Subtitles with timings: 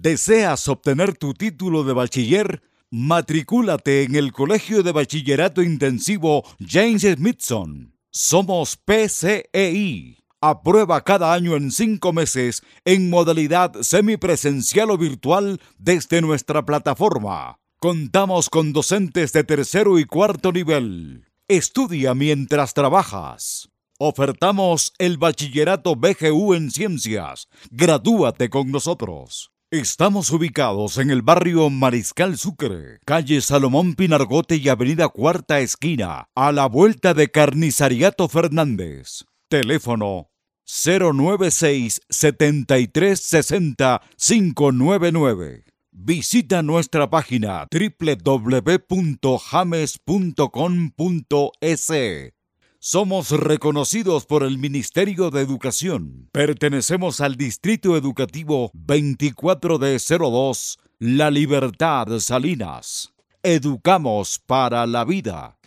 [0.00, 2.62] ¿Deseas obtener tu título de bachiller?
[2.92, 7.96] Matricúlate en el Colegio de Bachillerato Intensivo James Smithson.
[8.08, 10.18] Somos PCEI.
[10.40, 17.58] Aprueba cada año en cinco meses en modalidad semipresencial o virtual desde nuestra plataforma.
[17.80, 21.24] Contamos con docentes de tercero y cuarto nivel.
[21.48, 23.68] Estudia mientras trabajas.
[23.98, 27.48] Ofertamos el bachillerato BGU en ciencias.
[27.72, 29.50] Gradúate con nosotros.
[29.70, 36.52] Estamos ubicados en el barrio Mariscal Sucre, calle Salomón Pinargote y avenida Cuarta Esquina, a
[36.52, 39.26] la vuelta de Carnizariato Fernández.
[39.50, 40.30] Teléfono
[40.64, 45.64] 096 7360 599.
[45.92, 49.98] Visita nuestra página www.james.com.es
[52.80, 56.28] somos reconocidos por el Ministerio de Educación.
[56.30, 63.12] Pertenecemos al Distrito Educativo 24 de 02, La Libertad Salinas.
[63.42, 65.57] Educamos para la vida.